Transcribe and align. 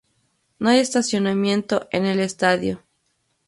No 0.57 0.69
hay 0.69 0.79
estacionamiento 0.79 1.87
en 1.91 2.05
el 2.07 2.21
estadio. 2.21 2.81